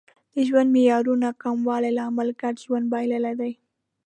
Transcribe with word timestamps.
د 0.33 0.35
ژوند 0.47 0.69
معیارونو 0.75 1.29
کموالی 1.43 1.91
لامل 1.97 2.29
ګډ 2.41 2.55
ژوند 2.63 2.85
بللی 2.91 3.33
دی 3.39 3.53